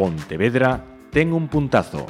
[0.00, 2.06] Pontevedra, tengo un puntazo.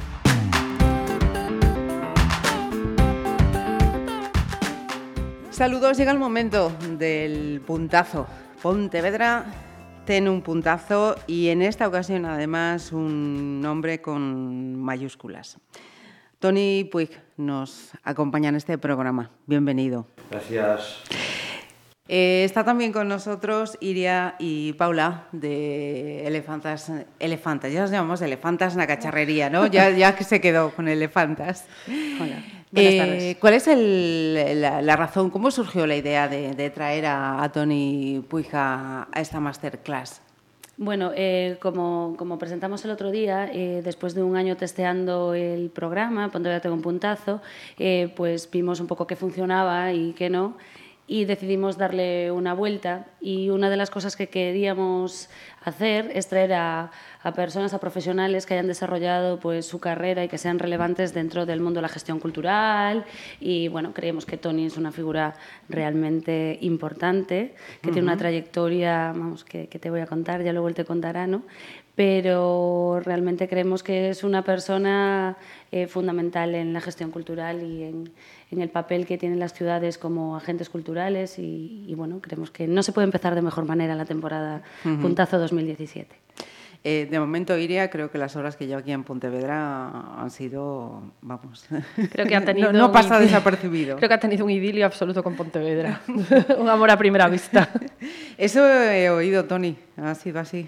[5.51, 8.29] Saludos, llega el momento del puntazo.
[8.63, 9.45] Pontevedra
[10.07, 15.59] tiene un puntazo y en esta ocasión además un nombre con mayúsculas.
[16.39, 19.33] Tony Puig nos acompaña en este programa.
[19.47, 20.07] Bienvenido.
[20.31, 21.03] Gracias.
[22.13, 26.91] Eh, está también con nosotros Iria y Paula de Elefantas.
[27.21, 29.69] Elefantas, ya las llamamos Elefantas en la cacharrería, ¿no?
[29.69, 31.69] Ya, ya que se quedó con Elefantas.
[32.21, 32.39] Hola.
[32.39, 33.37] Eh, Buenas tardes.
[33.37, 37.53] ¿Cuál es el- la, la razón, cómo surgió la idea de, de traer a, a
[37.53, 40.21] Tony Puig a, esta masterclass?
[40.79, 45.71] Bueno, eh, como, como presentamos el otro día, eh, después de un año testeando el
[45.71, 47.41] programa, Pontevedra Tengo un Puntazo,
[47.79, 50.57] eh, pues vimos un poco qué funcionaba y qué no,
[51.11, 53.07] y decidimos darle una vuelta.
[53.21, 55.29] Y una de las cosas que queríamos
[55.65, 56.93] hacer es traer a,
[57.25, 61.47] a personas, a profesionales que hayan desarrollado pues, su carrera y que sean relevantes dentro
[61.47, 63.05] del mundo de la gestión cultural.
[63.41, 65.35] Y bueno, creemos que Tony es una figura
[65.69, 70.69] realmente importante, que tiene una trayectoria, vamos, que, que te voy a contar, ya luego
[70.69, 71.43] él te contará, ¿no?
[72.05, 75.37] Pero realmente creemos que es una persona
[75.71, 78.11] eh, fundamental en la gestión cultural y en,
[78.51, 82.67] en el papel que tienen las ciudades como agentes culturales y, y, bueno, creemos que
[82.67, 86.17] no se puede empezar de mejor manera la temporada Puntazo 2017.
[86.85, 91.03] Eh, de momento, Iria, creo que las horas que llevo aquí en Pontevedra han sido,
[91.21, 91.67] vamos,
[92.13, 93.97] Creo que ha tenido no, no pasa idilio- desapercibido.
[93.99, 96.01] Creo que ha tenido un idilio absoluto con Pontevedra.
[96.59, 97.69] un amor a primera vista.
[98.39, 99.77] Eso he oído, Tony.
[99.99, 100.67] Ha sido así.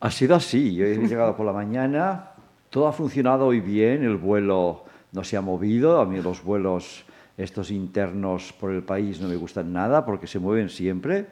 [0.00, 0.74] Ha sido así.
[0.74, 2.30] Yo he llegado por la mañana,
[2.70, 6.00] todo ha funcionado hoy bien, el vuelo no se ha movido.
[6.00, 7.04] A mí los vuelos
[7.36, 11.26] estos internos por el país no me gustan nada porque se mueven siempre.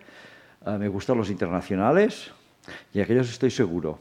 [0.65, 2.31] Ah, me gustan los internacionales
[2.93, 4.01] y aquellos estoy seguro.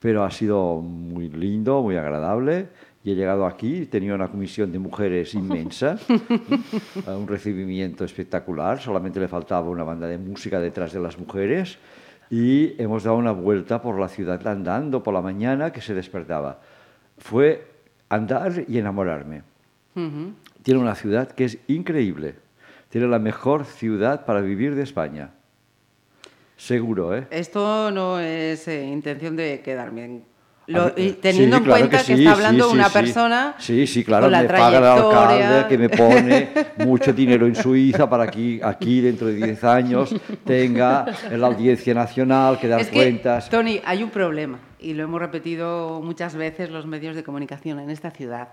[0.00, 2.68] Pero ha sido muy lindo, muy agradable.
[3.04, 5.98] Y he llegado aquí, tenido una comisión de mujeres inmensa,
[7.06, 11.78] a un recibimiento espectacular, solamente le faltaba una banda de música detrás de las mujeres
[12.30, 16.60] y hemos dado una vuelta por la ciudad andando por la mañana que se despertaba.
[17.18, 17.66] Fue
[18.08, 19.42] andar y enamorarme.
[20.62, 22.34] Tiene una ciudad que es increíble.
[22.90, 25.30] Tiene la mejor ciudad para vivir de España.
[26.56, 27.26] Seguro, ¿eh?
[27.30, 30.22] Esto no es eh, intención de quedarme.
[30.68, 33.54] Lo- y teniendo sí, en claro cuenta que, sí, está sí, hablando sí, una persona
[33.58, 36.48] Sí, sí, claro, con la me paga el alcalde que me pone
[36.84, 41.94] mucho dinero en Suiza para que aquí dentro de 10 años tenga en la audiencia
[41.94, 43.48] nacional que dar Es que, cuentas.
[43.48, 47.90] Tony, hay un problema, y lo hemos repetido muchas veces los medios de comunicación en
[47.90, 48.48] esta ciudad,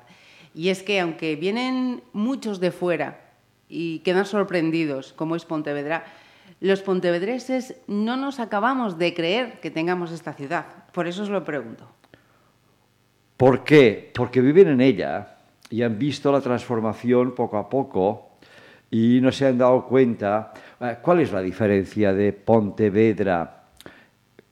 [0.54, 3.22] y es que aunque vienen muchos de fuera
[3.68, 6.04] y quedan sorprendidos, como es Pontevedra,
[6.60, 10.66] los pontevedreses no nos acabamos de creer que tengamos esta ciudad.
[10.94, 11.90] Por eso os lo pregunto.
[13.44, 14.10] ¿Por qué?
[14.16, 15.36] Porque viven en ella
[15.70, 18.38] y han visto la transformación poco a poco
[18.90, 20.54] y no se han dado cuenta.
[20.80, 23.64] eh, ¿Cuál es la diferencia de Pontevedra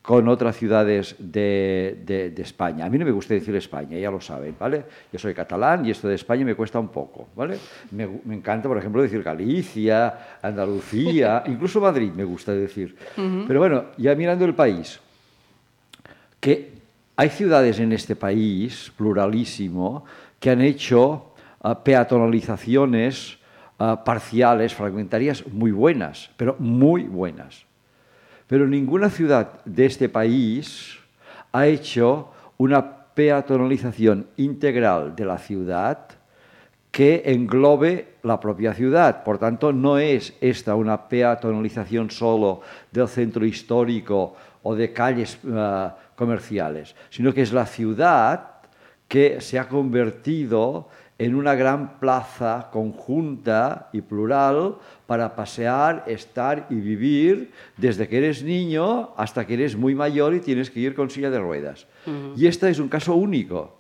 [0.02, 2.84] con otras ciudades de, de- de España?
[2.84, 4.84] A mí no me gusta decir España, ya lo saben, ¿vale?
[5.14, 7.58] Yo soy catalán y esto de España me cuesta un poco, ¿vale?
[7.92, 12.98] Me, encanta, por ejemplo, decir Galicia, Andalucía, incluso Madrid me gusta decir.
[13.48, 15.00] Pero bueno, ya mirando el país,
[16.42, 16.81] que
[17.22, 20.06] hay ciudades en este país, pluralísimo,
[20.40, 23.38] que han hecho ah, peatonalizaciones
[23.78, 27.64] ah, parciales, fragmentarias, muy buenas, pero muy buenas.
[28.48, 30.98] Pero ninguna ciudad de este país
[31.52, 36.08] ha hecho una peatonalización integral de la ciudad
[36.90, 39.24] que englobe la propia ciudad.
[39.24, 42.62] Por tanto, no es esta una peatonalización solo
[42.92, 45.90] del centro histórico o de calles eh,
[46.22, 48.62] comerciales, sino que es la ciudad
[49.08, 50.88] que se ha convertido
[51.18, 54.76] en una gran plaza conjunta y plural
[55.08, 60.42] para pasear, estar y vivir desde que eres niño hasta que eres muy mayor y
[60.42, 61.88] tienes que ir con silla de ruedas.
[62.38, 63.78] Y este es un caso único.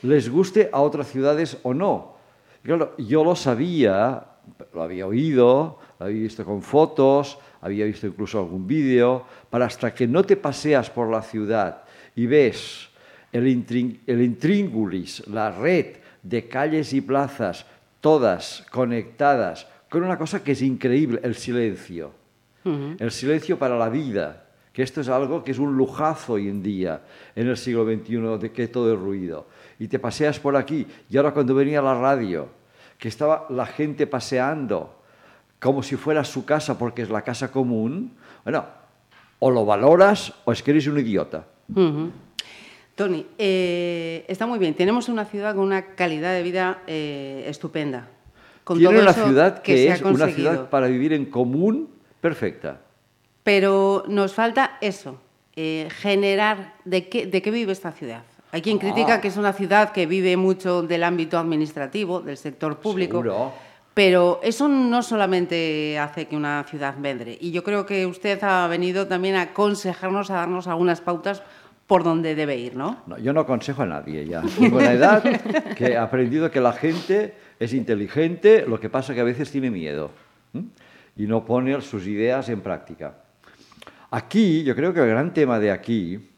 [0.00, 2.16] Les guste a otras ciudades o no.
[2.62, 4.24] Claro, yo lo sabía,
[4.72, 9.92] lo había oído, lo había visto con fotos, había visto incluso algún vídeo, para hasta
[9.94, 11.82] que no te paseas por la ciudad
[12.14, 12.88] y ves
[13.32, 17.66] el, intrin- el intríngulis, la red de calles y plazas,
[18.00, 22.12] todas conectadas, con una cosa que es increíble, el silencio.
[22.98, 26.62] El silencio para la vida, que esto es algo que es un lujazo hoy en
[26.62, 27.02] día,
[27.36, 29.46] en el siglo XXI, de que todo es ruido.
[29.78, 32.48] Y te paseas por aquí, y ahora cuando venía la radio,
[32.98, 35.02] que estaba la gente paseando
[35.64, 38.12] como si fuera su casa porque es la casa común,
[38.44, 38.66] bueno,
[39.38, 41.46] o lo valoras o es que eres un idiota.
[41.74, 42.10] Ujú.
[42.94, 44.74] Tony, eh, está muy bien.
[44.74, 48.08] Tenemos una ciudad con una calidad de vida eh, estupenda.
[48.62, 51.88] Con Tiene todo una eso ciudad que, es una ciudad para vivir en común
[52.20, 52.82] perfecta.
[53.42, 55.18] Pero nos falta eso,
[55.56, 58.22] eh, generar de qué, de qué vive esta ciudad.
[58.52, 59.20] Hay quien critica Ah.
[59.22, 63.22] que es una ciudad que vive mucho del ámbito administrativo, del sector público.
[63.22, 63.52] Seguro.
[63.94, 67.38] Pero eso no solamente hace que una ciudad medre.
[67.40, 71.42] Y yo creo que usted ha venido también a aconsejarnos, a darnos algunas pautas
[71.86, 73.02] por donde debe ir, ¿no?
[73.06, 74.42] No, yo no aconsejo a nadie ya.
[74.42, 75.22] Tengo una edad
[75.76, 79.70] que he aprendido que la gente es inteligente, lo que pasa que a veces tiene
[79.70, 80.10] miedo
[80.54, 80.64] ¿m?
[81.16, 83.14] y no pone sus ideas en práctica.
[84.10, 86.30] Aquí, yo creo que el gran tema de aquí,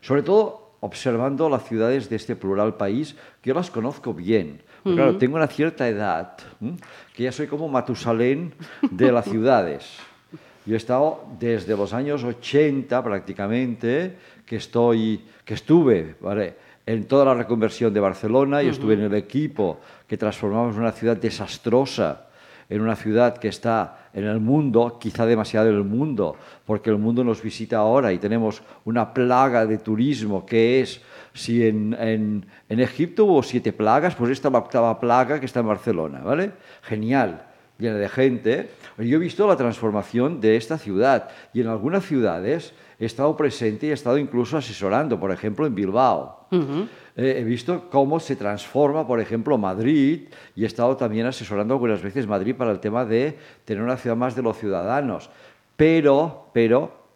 [0.00, 4.62] sobre todo observando las ciudades de este plural país, que yo las conozco bien.
[4.94, 6.76] Claro, tengo una cierta edad, ¿m?
[7.14, 8.54] que ya soy como Matusalén
[8.90, 9.98] de las ciudades.
[10.66, 16.56] Yo he estado desde los años 80 prácticamente, que, estoy, que estuve ¿vale?
[16.84, 21.16] en toda la reconversión de Barcelona y estuve en el equipo que transformamos una ciudad
[21.16, 22.28] desastrosa
[22.68, 26.36] en una ciudad que está en el mundo, quizá demasiado en el mundo,
[26.66, 31.00] porque el mundo nos visita ahora y tenemos una plaga de turismo que es,
[31.38, 35.46] si en, en, en Egipto hubo siete plagas, pues esta es la octava plaga que
[35.46, 36.52] está en Barcelona, ¿vale?
[36.82, 37.48] Genial
[37.78, 38.70] llena de gente.
[38.98, 43.86] Yo he visto la transformación de esta ciudad y en algunas ciudades he estado presente
[43.86, 46.48] y he estado incluso asesorando, por ejemplo, en Bilbao.
[46.50, 52.02] Eh, he visto cómo se transforma, por ejemplo, Madrid y he estado también asesorando algunas
[52.02, 55.30] veces Madrid para el tema de tener una ciudad más de los ciudadanos.
[55.76, 57.07] Pero, pero,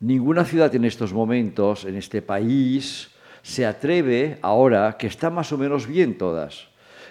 [0.00, 3.10] ninguna ciudad en estos momentos, en este país,
[3.42, 6.68] se atreve ahora, que está más o menos bien todas,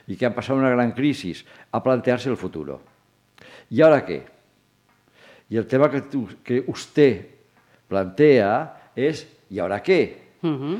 [0.07, 2.81] y que han pasado una gran crisis, a plantearse el futuro.
[3.69, 4.25] ¿Y ahora qué?
[5.49, 7.27] Y el tema que, tú- que usted
[7.87, 10.29] plantea es, ¿y ahora qué?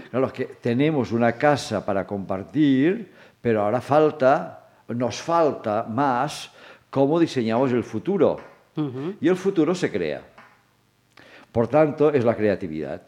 [0.10, 3.12] Claro, es que tenemos una casa para compartir,
[3.42, 6.52] pero ahora falta, nos falta más
[6.90, 8.40] cómo diseñamos el futuro.
[9.20, 10.22] Y el futuro se crea.
[11.52, 13.02] Por tanto, es la creatividad.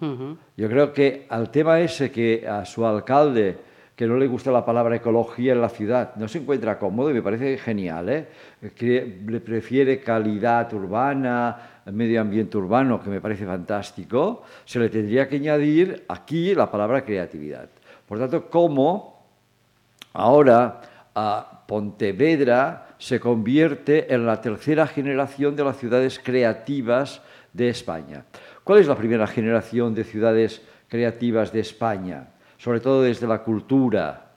[0.00, 3.56] Yo creo que al tema ese que a su alcalde,
[3.96, 7.14] que no le gusta la palabra ecología en la ciudad, no se encuentra cómodo y
[7.14, 8.26] me parece genial, ¿eh?
[8.74, 15.26] que le prefiere calidad urbana, medio ambiente urbano, que me parece fantástico, se le tendría
[15.28, 17.70] que añadir aquí la palabra creatividad.
[18.06, 19.24] Por tanto, ¿cómo
[20.12, 20.82] ahora
[21.14, 27.22] a Pontevedra se convierte en la tercera generación de las ciudades creativas
[27.56, 28.24] de España.
[28.62, 32.28] ¿Cuál es la primera generación de ciudades creativas de España?
[32.58, 34.32] Sobre todo desde la cultura.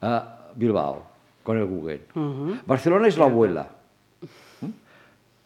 [0.00, 1.04] Ah, Bilbao,
[1.42, 2.02] con el Google.
[2.66, 3.68] Barcelona es la abuela.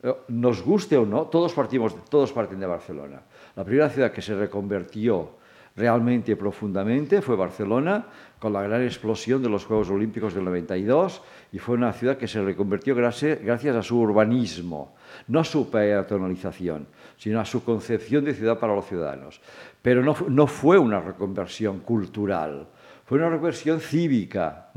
[0.03, 3.21] Eh, Nos guste o no, todos, partimos, todos parten de Barcelona.
[3.57, 5.43] La primera ciudad que se reconvertió
[5.77, 8.07] realmente y profundamente fue Barcelona,
[8.39, 11.23] con la gran explosión de los Juegos Olímpicos del 92,
[11.53, 14.95] y fue una ciudad que se reconvirtió gracias, gracias a su urbanismo,
[15.29, 19.41] no a su peatonalización, sino a su concepción de ciudad para los ciudadanos.
[19.83, 22.67] Pero no, no fue una reconversión cultural,
[23.05, 24.71] fue una reconversión cívica.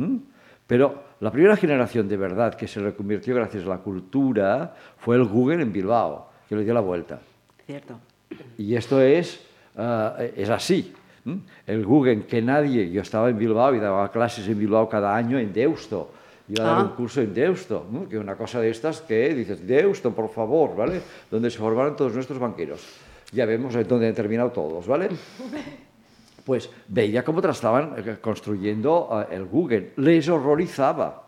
[0.65, 5.25] Pero la primera generación de verdad que se reconvirtió gracias a la cultura fue el
[5.25, 7.19] Google en Bilbao, que le dio la vuelta.
[7.65, 7.99] Cierto.
[8.57, 9.45] Y esto es,
[9.77, 10.93] ah, es así.
[11.65, 15.37] El Google, que nadie, yo estaba en Bilbao y daba clases en Bilbao cada año
[15.37, 16.11] en Deusto.
[16.49, 16.83] Iba a dar Ah.
[16.83, 18.07] un curso en Deusto, ¿no?
[18.07, 21.01] que una cosa de estas que dices, Deusto, por favor, ¿vale?
[21.29, 22.81] Donde se formaron todos nuestros banqueros.
[23.33, 25.09] Ya vemos dónde han terminado todos, ¿vale?
[26.45, 29.91] Pues veía cómo estaban eh, construyendo ah, el Google.
[29.97, 31.27] Les horrorizaba.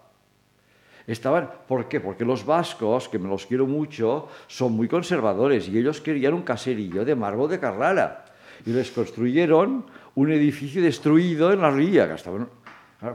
[1.06, 2.00] Estaban, ¿Por qué?
[2.00, 6.44] Porque los vascos, que me los quiero mucho, son muy conservadores y ellos querían un
[6.44, 8.24] caserillo de mármol de Carrara.
[8.66, 9.86] Y les construyeron
[10.16, 12.08] un edificio destruido en la ría.
[12.08, 12.48] que estaban-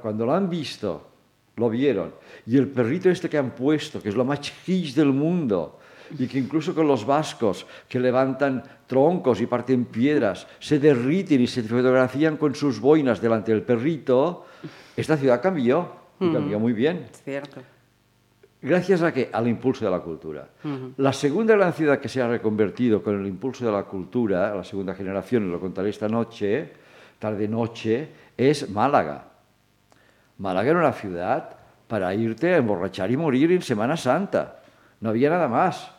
[0.02, 1.06] Cuando lo han visto,
[1.56, 2.14] lo vieron.
[2.46, 5.78] Y el perrito este que han puesto, que es lo más chiquis del mundo,
[6.18, 11.46] y que incluso con los vascos que levantan troncos y parten piedras, se derriten y
[11.46, 14.46] se fotografían con sus boinas delante del perrito,
[14.96, 17.06] esta ciudad cambió, y cambió muy bien.
[17.11, 17.61] Es cierto.
[18.62, 19.28] Gracias a qué?
[19.32, 20.49] Al impulso de la cultura.
[20.96, 24.64] La segunda gran ciudad que se ha reconvertido con el impulso de la cultura, la
[24.64, 26.73] segunda generación, y lo contaré esta noche,
[27.18, 29.34] tarde-noche, es Málaga.
[30.38, 31.50] Málaga era una ciudad
[31.88, 34.57] para irte a emborrachar y morir en Semana Santa.
[35.00, 35.91] No había nada más.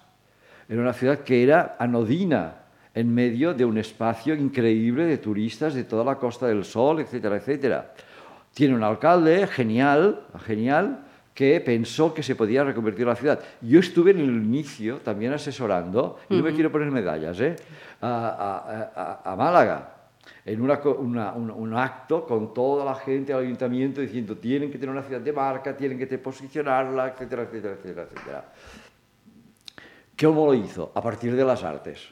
[0.67, 2.55] Era una ciudad que era anodina
[2.93, 7.35] en medio de un espacio increíble de turistas de toda la Costa del Sol, etcétera,
[7.37, 7.93] etcétera.
[8.53, 10.99] Tiene un alcalde genial, genial,
[11.33, 13.39] que pensó que se podía reconvertir la ciudad.
[13.61, 17.57] Yo estuve en el inicio también asesorando, y no me quiero poner medallas, ¿eh?
[18.01, 18.07] a,
[18.95, 19.94] a- a- a Málaga.
[20.45, 24.77] En una una- un, un acto con toda la gente del ayuntamiento diciendo tienen que
[24.77, 28.53] tener una ciudad de marca, tienen que posicionarla, etcétera, etcétera, etcétera, etcétera.
[30.19, 30.91] ¿Cómo lo hizo?
[30.95, 32.07] A partir de las artes,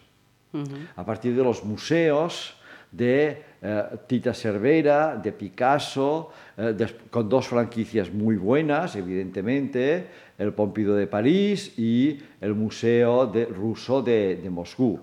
[0.95, 2.59] a partir de los museos
[2.91, 6.75] de eh, Tita Cervera, de Picasso, eh,
[7.09, 14.01] con dos franquicias muy buenas, evidentemente, el Pompidou de París y el Museo de Ruso
[14.03, 14.99] de, de Moscú.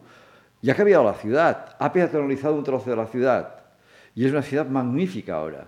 [0.63, 3.55] Y ha cambiado la ciudad, ha peatonalizado un trozo de la ciudad.
[4.15, 5.67] Y es una ciudad magnífica ahora,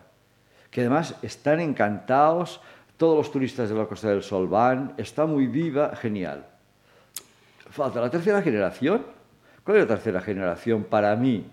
[0.70, 2.60] que además están encantados,
[2.96, 6.46] todos los turistas de la Costa del Sol van, está muy viva, genial.
[7.70, 9.06] Falta la tercera generación.
[9.64, 11.46] ¿Cuál es la tercera generación para mí?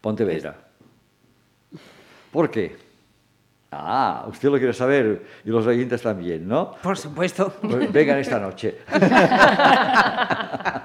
[0.00, 0.56] Pontevedra.
[2.32, 2.76] ¿Por qué?
[3.70, 6.72] Ah, usted lo quiere saber y los oyentes también, ¿no?
[6.82, 7.52] Por supuesto.
[7.60, 8.78] Pues vengan esta noche.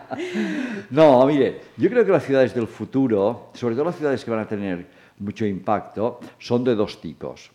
[0.90, 4.40] no, mire, yo creo que las ciudades del futuro, sobre todo las ciudades que van
[4.40, 4.88] a tener
[5.20, 7.52] mucho impacto, son de dos tipos.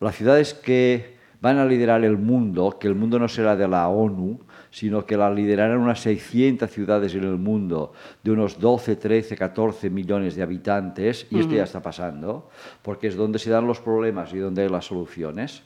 [0.00, 3.88] Las ciudades que van a liderar el mundo, que el mundo no será de la
[3.88, 9.36] ONU, sino que la liderarán unas 600 ciudades en el mundo de unos 12, 13,
[9.36, 12.48] 14 millones de habitantes, y esto ya está pasando,
[12.80, 15.62] porque es donde se dan los problemas y donde hay las soluciones.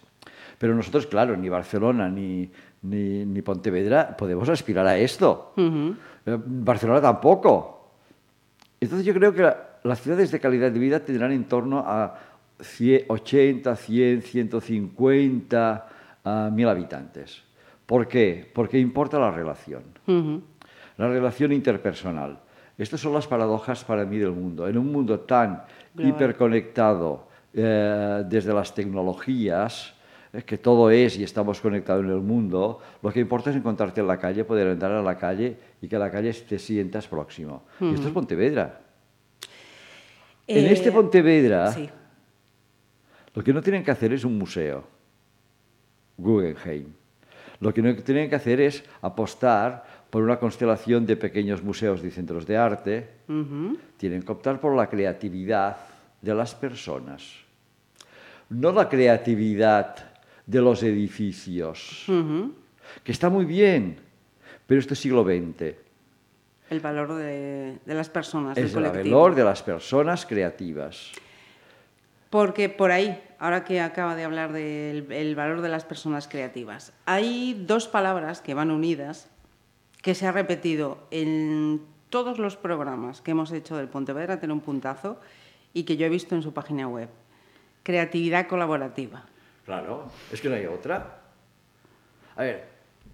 [0.58, 2.50] Pero nosotros, claro, ni Barcelona ni,
[2.88, 5.52] ni, ni Pontevedra podemos aspirar a esto.
[5.56, 7.90] Eh, Barcelona tampoco.
[8.80, 12.18] Entonces yo creo que la- las ciudades de calidad de vida tendrán en torno a
[12.60, 15.86] 100, 80, 100, 150
[16.24, 17.42] ah, mil habitantes.
[17.86, 18.50] ¿Por qué?
[18.52, 19.82] Porque importa la relación,
[20.98, 22.38] la relación interpersonal.
[22.78, 24.66] Estas son las paradojas para mí del mundo.
[24.68, 25.62] En un mundo tan
[26.08, 29.94] hiperconectado eh, desde las tecnologías,
[30.44, 34.06] que todo es y estamos conectados en el mundo, lo que importa es encontrarte en
[34.06, 37.64] la calle, poder entrar a la calle y que a la calle te sientas próximo.
[37.80, 38.80] Y esto es Pontevedra.
[40.46, 41.88] En Eh, este Pontevedra, Sí.
[43.34, 44.84] lo que no tienen que hacer es un museo,
[46.16, 46.92] Guggenheim.
[47.60, 52.10] Lo que no tienen que hacer es apostar por una constelación de pequeños museos y
[52.10, 53.08] centros de arte.
[53.96, 55.76] Tienen que optar por la creatividad
[56.20, 57.22] de las personas,
[58.48, 59.96] no la creatividad
[60.46, 62.06] de los edificios,
[63.02, 63.98] que está muy bien,
[64.66, 65.74] pero esto es siglo XX.
[66.70, 71.12] El valor de, de las personas, Es del el valor de las personas creativas.
[72.30, 76.92] Porque por ahí, ahora que acaba de hablar del el valor de las personas creativas,
[77.04, 79.28] hay dos palabras que van unidas,
[80.02, 84.60] que se ha repetido en todos los programas que hemos hecho del Pontevedra Tiene un
[84.60, 85.20] puntazo
[85.72, 87.08] y que yo he visto en su página web.
[87.82, 89.24] Creatividad colaborativa.
[89.66, 91.18] Claro, es que no hay otra.
[92.36, 92.64] A ver,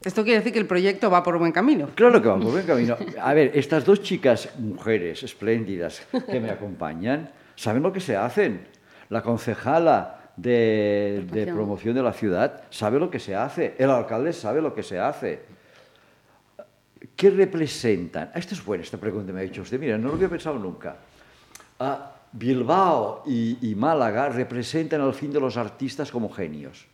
[0.04, 1.88] Esto quiere decir que el proyecto va por buen camino.
[1.94, 2.96] Claro que vamos por buen camino.
[3.20, 8.66] A ver, estas dos chicas, mujeres espléndidas que me acompañan, saben lo que se hacen.
[9.08, 11.94] La concejala de, de Promoción.
[11.94, 13.74] de la ciudad sabe lo que se hace.
[13.78, 15.40] El alcalde sabe lo que se hace.
[17.16, 18.30] ¿Qué representan?
[18.34, 19.78] Ah, Esto es buena esta pregunta, me ha dicho usted.
[19.78, 20.96] Mira, no lo había pensado nunca.
[21.78, 26.86] Ah, Bilbao y, y Málaga representan al fin de los artistas como genios.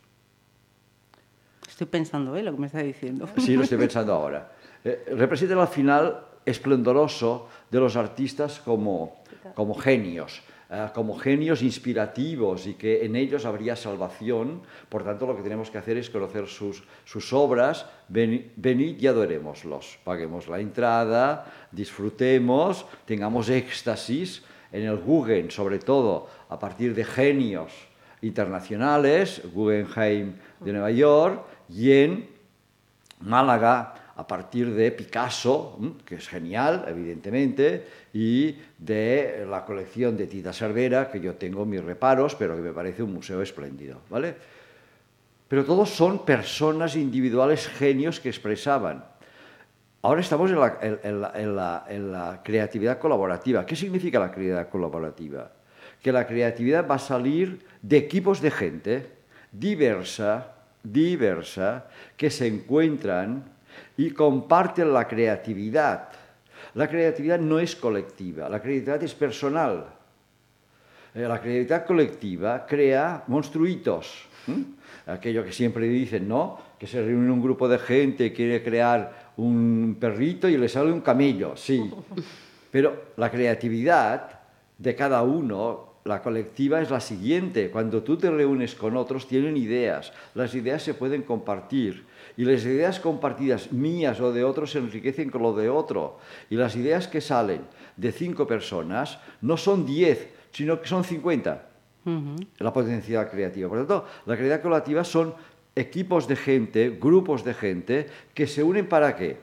[1.67, 2.43] Estoy pensando, ¿eh?
[2.43, 3.27] Lo que me está diciendo.
[3.37, 4.51] Sí, lo estoy pensando ahora.
[4.83, 9.21] Eh, representan al final esplendoroso de los artistas como,
[9.55, 14.61] como genios, eh, como genios inspirativos y que en ellos habría salvación.
[14.89, 19.07] Por tanto, lo que tenemos que hacer es conocer sus, sus obras, Veni- venid y
[19.07, 19.99] adorémoslos.
[20.03, 27.71] Paguemos la entrada, disfrutemos, tengamos éxtasis en el Guggen, sobre todo a partir de genios
[28.21, 32.27] internacionales, Guggenheim de Nueva York, y en
[33.21, 35.93] Málaga a partir de Picasso, ¿m?
[36.03, 41.81] que es genial, evidentemente, y de la colección de Tita Cervera, que yo tengo mis
[41.81, 44.35] reparos, pero que me parece un museo espléndido, ¿vale?
[45.47, 49.05] Pero todos son personas individuales genios que expresaban.
[50.01, 53.65] Ahora estamos en la, creatividad colaborativa.
[53.65, 55.51] ¿Qué significa la creatividad colaborativa?
[56.01, 59.11] Que la creatividad va a salir de equipos de gente
[59.51, 63.43] diversa, diversa, que se encuentran
[63.97, 66.09] y comparten la creatividad.
[66.75, 69.85] La creatividad no es colectiva, la creatividad es personal.
[71.13, 74.27] Eh, La creatividad colectiva crea monstruitos.
[75.05, 76.57] Aquello que siempre dicen, ¿no?
[76.79, 80.91] Que se reúne un grupo de gente y quiere crear un perrito y le sale
[80.91, 81.55] un camello.
[81.55, 81.89] Sí.
[82.71, 84.39] Pero la creatividad
[84.77, 87.71] de cada uno, la colectiva es la siguiente.
[87.71, 90.13] Cuando tú te reúnes con otros, tienen ideas.
[90.35, 92.05] Las ideas se pueden compartir.
[92.37, 96.19] Y las ideas compartidas mías o de otros se enriquecen con lo de otro.
[96.49, 97.61] Y las ideas que salen
[97.97, 101.65] de cinco personas no son diez, sino que son cincuenta.
[102.57, 103.69] La potencialidad creativa.
[103.69, 105.33] Por lo tanto, la creatividad colaborativa son
[105.79, 109.37] equipos de gente, grupos de gente, que se unen para qué?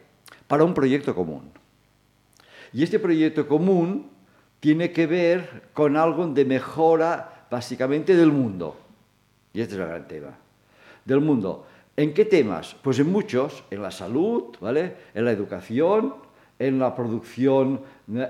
[0.47, 1.51] Para un proyecto común.
[2.73, 4.11] Y este proyecto común
[4.61, 8.77] tiene que ver con algo de mejora básicamente del mundo.
[9.53, 10.37] Y este es el gran tema.
[11.05, 11.67] Del mundo.
[11.97, 12.77] ¿En qué temas?
[12.83, 14.97] Pues en muchos, en la salud, ¿vale?
[15.15, 16.15] En la educación,
[16.59, 17.81] en la producción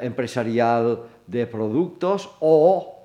[0.00, 2.95] empresarial de productos o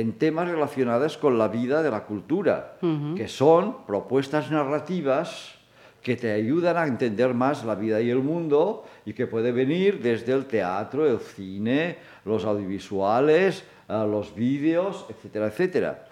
[0.00, 2.76] en temas relacionados con la vida de la cultura,
[3.16, 5.54] que son propuestas narrativas
[6.02, 10.00] que te ayudan a entender más la vida y el mundo y que puede venir
[10.00, 16.06] desde el teatro, el cine, los audiovisuales, eh, los vídeos, etcétera, etcétera.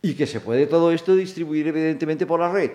[0.00, 2.72] Y que se puede todo esto distribuir evidentemente por la red.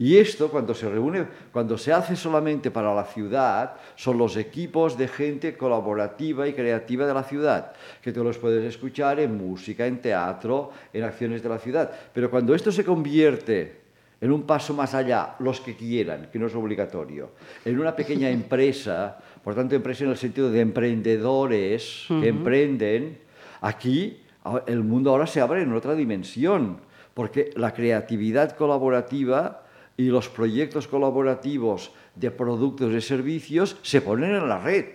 [0.00, 4.96] Y esto, cuando se reúne, cuando se hace solamente para la ciudad, son los equipos
[4.96, 9.86] de gente colaborativa y creativa de la ciudad, que tú los puedes escuchar en música,
[9.86, 11.90] en teatro, en acciones de la ciudad.
[12.12, 13.80] Pero cuando esto se convierte
[14.20, 17.30] en un paso más allá, los que quieran, que no es obligatorio,
[17.64, 23.18] en una pequeña empresa, por tanto empresa en el sentido de emprendedores que emprenden,
[23.60, 24.20] aquí
[24.66, 26.78] el mundo ahora se abre en otra dimensión,
[27.14, 29.64] porque la creatividad colaborativa
[29.98, 34.86] y los proyectos colaborativos de productos y servicios se ponen en la red.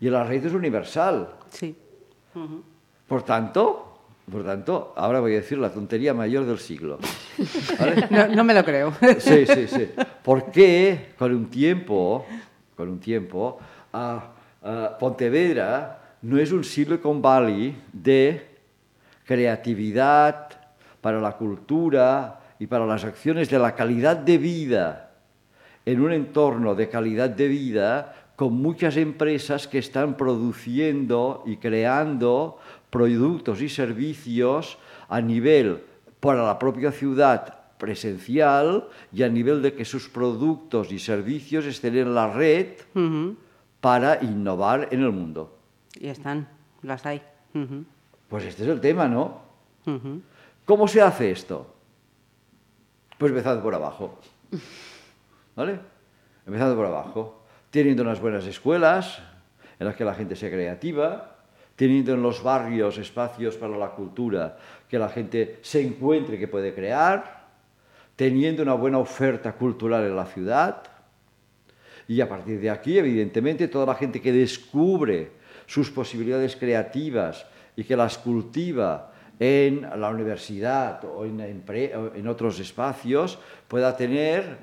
[0.00, 1.28] Y la red es universal.
[1.50, 1.76] Sí.
[3.06, 4.00] Por tanto,
[4.30, 6.98] por tanto, ahora voy a decir la tontería mayor del siglo.
[8.10, 8.92] No, no, me lo creo.
[9.20, 9.90] Sí, sí, sí.
[10.24, 12.26] ¿Por qué con un tiempo,
[12.76, 13.60] con un tiempo,
[14.98, 18.56] Pontevedra no es un Silicon Valley de
[19.24, 20.48] creatividad
[21.00, 25.08] para la cultura, y para las acciones de la calidad de vida
[25.84, 32.58] en un entorno de calidad de vida con muchas empresas que están produciendo y creando
[32.90, 35.82] productos y servicios a nivel
[36.20, 41.96] para la propia ciudad presencial y a nivel de que sus productos y servicios estén
[41.96, 42.74] en la red
[43.80, 45.56] para innovar en el mundo.
[45.98, 46.48] Y están,
[46.82, 47.22] las hay.
[48.28, 49.40] Pues este es el tema, ¿no?
[50.64, 51.77] ¿Cómo se hace esto?
[53.18, 54.16] Pues empezando por abajo.
[55.56, 55.80] ¿Vale?
[56.46, 57.42] Empezando por abajo.
[57.70, 59.20] Teniendo unas buenas escuelas
[59.78, 61.36] en las que la gente sea creativa,
[61.74, 64.56] teniendo en los barrios espacios para la cultura
[64.88, 67.46] que la gente se encuentre que puede crear,
[68.14, 70.82] teniendo una buena oferta cultural en la ciudad.
[72.06, 75.32] Y a partir de aquí, evidentemente, toda la gente que descubre
[75.66, 83.96] sus posibilidades creativas y que las cultiva en la universidad o en, otros espacios pueda
[83.96, 84.58] tener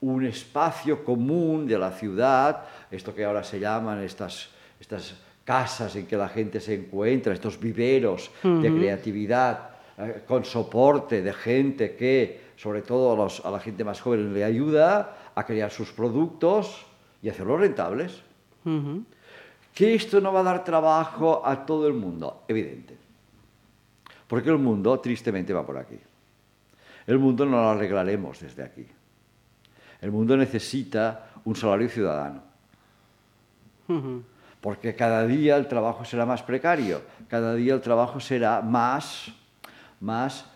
[0.00, 4.48] un espacio común de la ciudad, esto que ahora se llaman estas,
[4.80, 11.22] estas casas en que la gente se encuentra, estos viveros de creatividad, eh, con soporte
[11.22, 15.92] de gente que, sobre todo a, la gente más joven, le ayuda a crear sus
[15.92, 16.86] productos
[17.22, 18.22] y hacerlos rentables.
[19.74, 23.01] Que esto no va a dar trabajo a todo el mundo, evidente.
[24.32, 25.98] Porque el mundo tristemente va por aquí.
[27.06, 28.86] El mundo no lo arreglaremos desde aquí.
[30.00, 32.40] El mundo necesita un salario ciudadano.
[34.58, 39.30] Porque cada día el trabajo será más precario, cada día el trabajo será más,
[40.00, 40.46] más,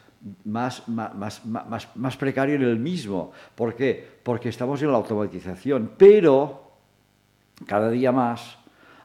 [0.47, 3.33] más, más, más, más precario en el mismo.
[3.55, 4.09] ¿Por qué?
[4.23, 6.79] Porque estamos en la automatización, pero
[7.67, 8.57] cada día más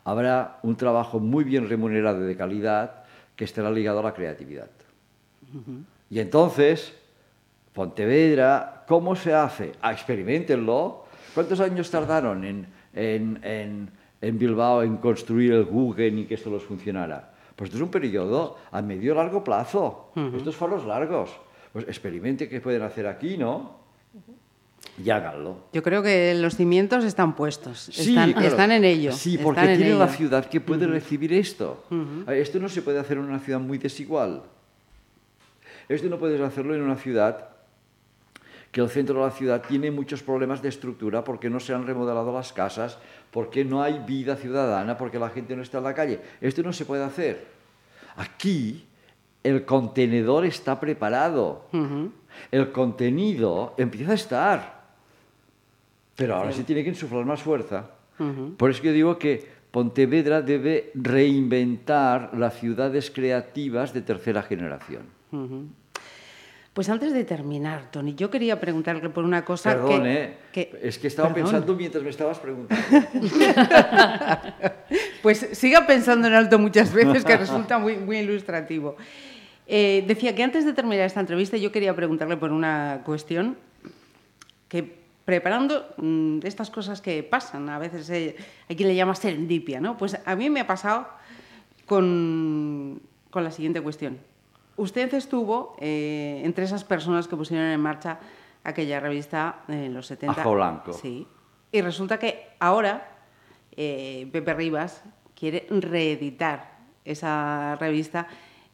[0.06, 3.01] habrá un trabajo muy bien remunerado y de calidad
[3.42, 4.70] que estará ligado a la creatividad.
[6.12, 6.94] Y entonces,
[7.74, 9.72] Pontevedra, ¿cómo se hace?
[9.82, 11.06] Ah, experimentenlo.
[11.34, 13.90] ¿Cuántos años tardaron en, en,
[14.22, 17.34] en, Bilbao en construir el Google y que esto los funcionara?
[17.56, 20.12] Pues esto es un periodo a medio largo plazo.
[20.38, 21.32] Estos faros largos.
[21.74, 23.80] Pues experimente qué pueden hacer aquí, ¿no?
[25.04, 25.58] Y háganlo.
[25.74, 29.12] Yo creo que los cimientos están puestos, están, están, en ello.
[29.12, 31.86] Sí, porque tiene la ciudad que puede recibir esto.
[32.28, 34.44] Esto no se puede hacer en una ciudad muy desigual.
[35.88, 37.50] Esto no puedes hacerlo en una ciudad
[38.72, 41.86] que el centro de la ciudad tiene muchos problemas de estructura porque no se han
[41.86, 42.98] remodelado las casas,
[43.30, 46.22] porque no hay vida ciudadana, porque la gente no está en la calle.
[46.40, 47.48] Esto no se puede hacer.
[48.16, 48.86] Aquí
[49.44, 51.66] el contenedor está preparado.
[52.52, 54.82] El contenido empieza a estar.
[56.16, 56.60] Pero ahora sí.
[56.60, 57.88] se tiene que insuflar más fuerza.
[58.58, 65.04] Por eso yo digo que Pontevedra debe reinventar las ciudades creativas de tercera generación.
[66.74, 70.38] Pues antes de terminar, Tony, yo quería preguntarle por una cosa Perdón, que, ¿eh?
[70.54, 71.52] que- Es que estaba Perdón.
[71.52, 72.84] pensando mientras me estabas preguntando.
[75.22, 78.96] Pues siga pensando en alto muchas veces, que resulta muy, muy ilustrativo.
[79.68, 83.58] Eh, decía que antes de terminar esta entrevista yo quería preguntarle por una cuestión
[84.68, 88.36] que preparando mm, estas cosas que pasan, a veces eh,
[88.68, 89.98] quien le llama serendipia, ¿no?
[89.98, 91.08] Pues a mí me ha pasado
[91.86, 94.20] con, con la siguiente cuestión.
[94.78, 98.20] Usted estuvo eh, entre esas personas que pusieron en marcha
[98.64, 100.42] aquella revista en los 70.
[100.42, 100.94] Ajo Blanco.
[100.94, 101.28] Sí.
[101.72, 103.08] Y resulta que ahora
[103.76, 105.04] Pepe Rivas
[105.36, 108.28] quiere reeditar esa revista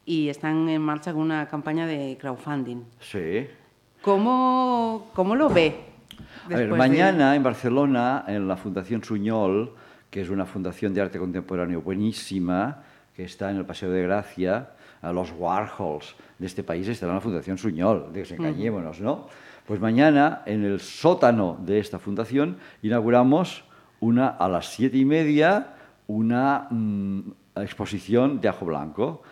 [0.08, 2.78] y están en marcha con una campaña de crowdfunding.
[2.98, 3.46] Sí.
[4.00, 5.76] ¿Cómo, cómo lo ve?
[6.46, 9.74] A ver, de- mañana en Barcelona, en la Fundación Suñol,
[10.10, 14.70] que es una fundación de arte contemporáneo buenísima, que está en el Paseo de Gracia,
[15.02, 19.26] a los Warhols de este país estará en la Fundación Suñol, desengañémonos, ¿no?
[19.66, 23.62] Pues mañana, en el sótano de esta fundación, inauguramos
[24.00, 25.74] una, a las siete y media
[26.06, 27.20] una mm,
[27.62, 29.22] exposición de Ajo Blanco,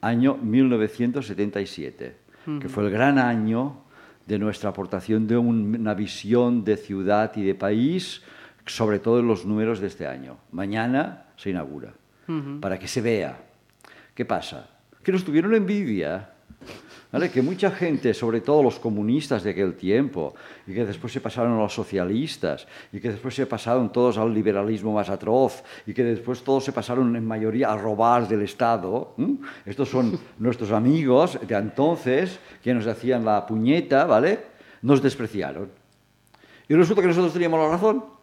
[0.00, 2.16] año 1977,
[2.60, 3.82] que fue el gran año
[4.26, 8.22] de nuestra aportación de un- una visión de ciudad y de país,
[8.66, 10.36] sobre todo en los números de este año.
[10.52, 11.92] Mañana se inaugura,
[12.60, 13.36] para que se vea.
[14.14, 14.70] ¿Qué pasa?
[15.02, 16.30] Que nos tuvieron envidia.
[17.12, 17.30] ¿Vale?
[17.30, 20.34] Que mucha gente, sobre todo los comunistas de aquel tiempo,
[20.66, 24.32] y que después se pasaron a los socialistas, y que después se pasaron todos al
[24.32, 29.14] liberalismo más atroz, y que después todos se pasaron en mayoría a robar del Estado.
[29.66, 34.40] Estos son nuestros amigos de entonces, que nos hacían la puñeta, ¿vale?
[34.82, 35.70] Nos despreciaron.
[36.68, 38.21] Y resulta que nosotros teníamos la razón.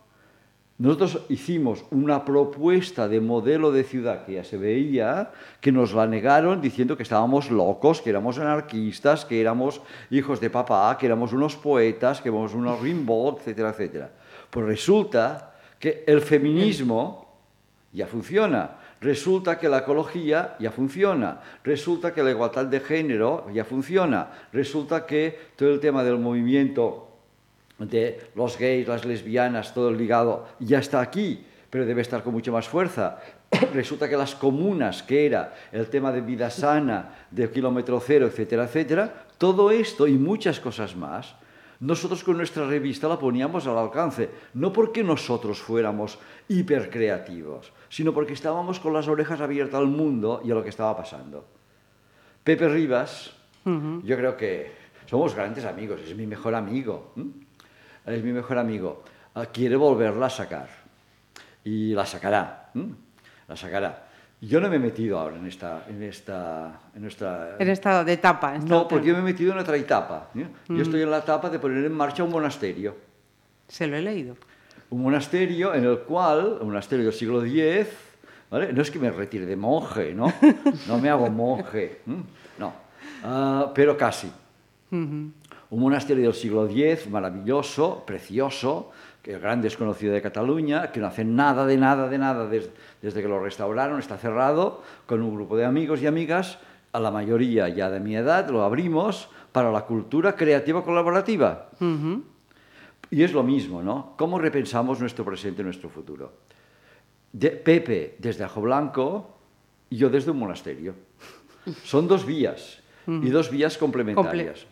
[0.80, 6.08] Nosotros hicimos una propuesta de modelo de ciudad que ya se veía, que nos la
[6.08, 11.34] negaron diciendo que estábamos locos, que éramos anarquistas, que éramos hijos de papá, que éramos
[11.34, 14.10] unos poetas, que éramos unos Rimbaud, etcétera, etcétera.
[14.50, 17.28] Pues resulta que el feminismo
[17.92, 18.78] ya funciona.
[19.02, 21.42] Resulta que la ecología ya funciona.
[21.62, 24.30] Resulta que la igualdad de género ya funciona.
[24.54, 27.09] Resulta que todo el tema del movimiento
[27.80, 32.34] de los gays, las lesbianas, todo el ligado, ya está aquí, pero debe estar con
[32.34, 33.20] mucha más fuerza.
[33.74, 38.66] Resulta que las comunas, que era el tema de vida sana, de kilómetro cero, etcétera,
[38.66, 41.36] etcétera, todo esto y muchas cosas más,
[41.80, 48.34] nosotros con nuestra revista la poníamos al alcance, no porque nosotros fuéramos hipercreativos, sino porque
[48.34, 51.46] estábamos con las orejas abiertas al mundo y a lo que estaba pasando.
[52.44, 53.32] Pepe Rivas,
[53.66, 54.72] yo creo que
[55.06, 57.14] somos grandes amigos, es mi mejor amigo.
[58.06, 59.04] Es mi mejor amigo.
[59.36, 60.70] Ah, Quiere volverla a sacar.
[61.64, 62.72] Y la sacará.
[63.48, 64.06] La sacará.
[64.42, 65.84] Yo no me he metido ahora en esta.
[65.90, 68.56] En esta en nuestra, En estado de etapa.
[68.56, 70.30] en no, porque yo me he metido en otra etapa.
[70.36, 70.48] ¿eh?
[70.70, 72.96] Yo estoy en la etapa de poner en marcha un monasterio.
[73.68, 74.36] Se lo he leído.
[74.92, 77.88] Un monasterio en el cual, un monasterio del siglo X,
[78.50, 78.74] ¿vale?
[78.74, 80.34] no es que me retire de monje, ¿no?
[80.88, 82.02] No me hago monje,
[82.58, 82.74] no,
[83.24, 84.32] Ah, pero casi.
[85.72, 91.08] Un monasterio del siglo X, maravilloso, precioso, que el gran desconocido de Cataluña, que no
[91.08, 95.36] hace nada de nada de nada des- desde que lo restauraron, está cerrado, con un
[95.36, 96.58] grupo de amigos y amigas,
[96.92, 101.70] a la mayoría ya de mi edad, lo abrimos para la cultura creativa colaborativa.
[103.12, 104.14] Y es lo mismo, ¿no?
[104.18, 106.34] ¿Cómo repensamos nuestro presente y nuestro futuro?
[107.32, 109.38] De- Pepe desde Ajo Blanco
[109.90, 110.96] y yo desde un monasterio.
[111.84, 112.80] Son dos vías
[113.24, 114.66] y dos vías complementarias.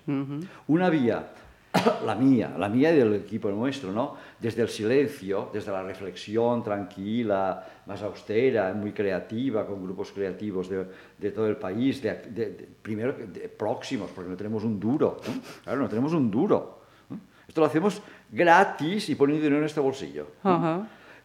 [0.68, 1.28] Una vía,
[2.06, 4.16] la mía, la mía y del equipo nuestro, ¿no?
[4.40, 10.86] Desde el silencio, desde la reflexión tranquila, más austera, muy creativa, con grupos creativos de,
[11.18, 13.16] de todo el país, de, de- primero
[13.58, 15.18] próximos, porque no tenemos un duro.
[15.64, 16.82] Claro, no tenemos un duro.
[17.48, 20.28] Esto lo hacemos gratis y poniendo dinero en este bolsillo.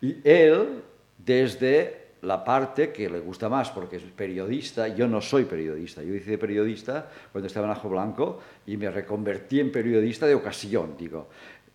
[0.01, 0.83] Y él,
[1.19, 6.15] desde la parte que le gusta más, porque es periodista, yo no soy periodista, yo
[6.15, 11.29] hice periodista cuando estaba en Ajo Blanco y me reconvertí en periodista de ocasión, digo,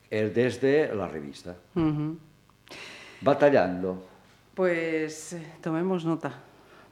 [0.09, 1.55] él desde la revista.
[3.21, 4.05] Batallando,
[4.53, 6.29] Pues eh, tomemos nota.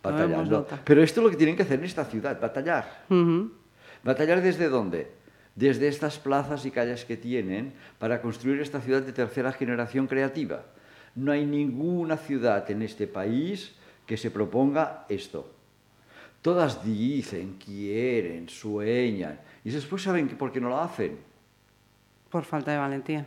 [0.02, 0.58] Tomemos batallando.
[0.60, 0.82] nota.
[0.84, 3.06] Pero esto es lo que tienen que hacer en esta ciudad, batallar.
[3.10, 3.52] Ujú.
[4.04, 5.12] ¿Batallar desde dónde?
[5.56, 10.64] Desde estas plazas y calles que tienen para construir esta ciudad de tercera generación creativa.
[11.16, 13.74] No hay ninguna ciudad en este país
[14.06, 15.52] que se proponga esto.
[16.42, 21.18] Todas dicen, quieren, sueñan, y después saben que por qué no lo hacen.
[22.30, 23.26] Por falta de valentía.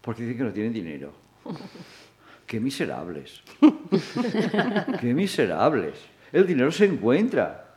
[0.00, 1.12] Porque dicen que no tienen dinero.
[2.46, 3.42] qué miserables.
[5.00, 5.94] qué miserables.
[6.32, 7.74] El dinero se encuentra.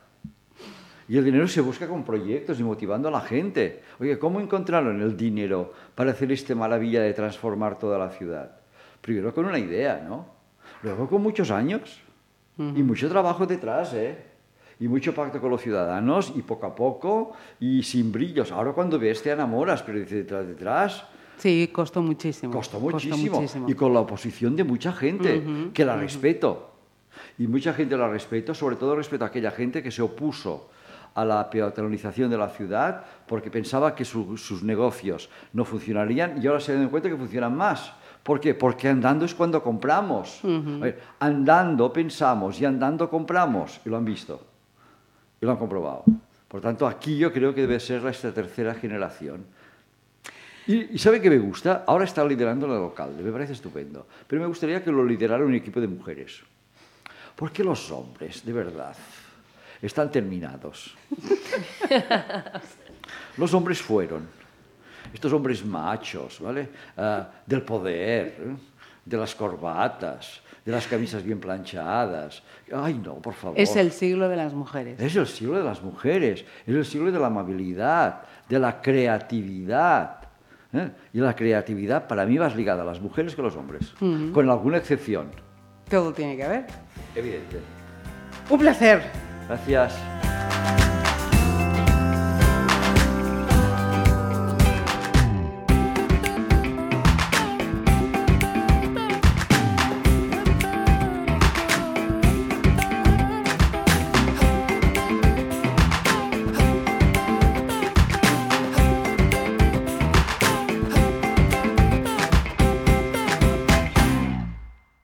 [1.08, 3.82] Y el dinero se busca con proyectos y motivando a la gente.
[3.98, 8.57] Oye, ¿cómo encontraron el dinero para hacer esta maravilla de transformar toda la ciudad?
[9.00, 10.26] Primero con una idea, ¿no?
[10.82, 12.00] Luego con muchos años.
[12.58, 14.18] Y mucho trabajo detrás, ¿eh?
[14.80, 18.50] Y mucho pacto con los ciudadanos y poco a poco y sin brillos.
[18.50, 21.04] Ahora cuando ves te enamoras, pero detrás, detrás.
[21.36, 22.52] Sí, costó muchísimo.
[22.52, 23.48] Costó muchísimo.
[23.68, 26.72] Y con la oposición de mucha gente, que la respeto.
[27.38, 30.68] Y mucha gente la respeto, sobre todo respeto a aquella gente que se opuso
[31.14, 36.60] a la peatonalización de la ciudad porque pensaba que sus negocios no funcionarían y ahora
[36.60, 37.92] se dan cuenta que funcionan más.
[38.22, 38.54] ¿Por qué?
[38.54, 40.40] Porque andando es cuando compramos.
[41.18, 43.80] andando pensamos y andando compramos.
[43.84, 44.46] Y lo han visto.
[45.40, 46.04] Y lo han comprobado.
[46.46, 49.44] Por tanto, aquí yo creo que debe ser esta tercera generación.
[50.66, 51.84] Y, y, ¿sabe qué me gusta?
[51.86, 54.06] Ahora está liderando la local, me parece estupendo.
[54.26, 56.42] Pero me gustaría que lo liderara un equipo de mujeres.
[57.34, 58.94] Porque los hombres, de verdad,
[59.80, 60.94] están terminados.
[63.36, 64.28] Los hombres fueron,
[65.12, 66.68] estos hombres machos, ¿vale?
[66.96, 68.56] Uh, del poder, ¿eh?
[69.04, 72.42] de las corbatas, de las camisas bien planchadas.
[72.72, 73.58] Ay, no, por favor.
[73.58, 75.00] Es el siglo de las mujeres.
[75.00, 80.18] Es el siglo de las mujeres, es el siglo de la amabilidad, de la creatividad.
[80.72, 80.90] ¿eh?
[81.14, 84.04] Y la creatividad para mí va ligada a las mujeres que a los hombres, uh
[84.04, 84.32] -huh.
[84.32, 85.30] con alguna excepción.
[85.88, 86.66] Todo tiene que ver.
[87.14, 87.60] Evidente.
[88.50, 89.02] Un placer.
[89.48, 90.17] Gracias.